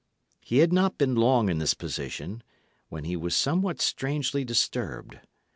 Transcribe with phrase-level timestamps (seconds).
[0.43, 2.41] He had not been long in this position,
[2.89, 5.19] when he was somewhat strangely disturbed.